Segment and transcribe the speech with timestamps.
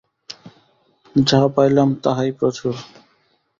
[1.15, 2.75] যাহা পাইলাম তাহাই প্রচুর।